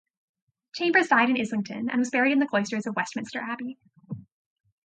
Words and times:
Chambers 0.73 1.09
died 1.09 1.29
in 1.29 1.39
Islington 1.39 1.87
and 1.87 1.99
was 1.99 2.09
buried 2.09 2.31
in 2.31 2.39
the 2.39 2.47
cloisters 2.47 2.87
of 2.87 2.95
Westminster 2.95 3.37
Abbey. 3.39 3.77